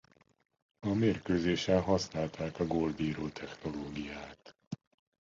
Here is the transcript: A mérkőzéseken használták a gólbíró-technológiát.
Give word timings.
A 0.79 0.93
mérkőzéseken 0.93 1.81
használták 1.81 2.59
a 2.59 2.65
gólbíró-technológiát. 2.67 4.55